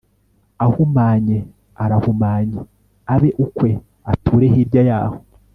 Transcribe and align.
ahumanye 0.65 1.37
arahumanye 1.83 2.59
abe 3.13 3.29
ukwe 3.45 3.69
ature 4.11 4.45
hirya 4.53 4.83
y 4.89 4.91
aho 4.99 5.17